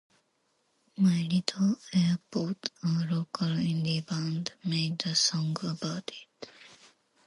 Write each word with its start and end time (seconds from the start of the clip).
My 0.97 1.27
Little 1.31 1.75
Airport, 1.93 2.71
a 2.83 2.87
local 3.13 3.49
indie 3.49 4.03
band, 4.03 4.51
made 4.65 5.05
a 5.05 5.13
song 5.13 5.55
about 5.61 6.09
it. 6.09 6.49